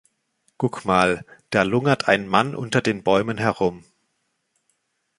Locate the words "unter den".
2.55-3.03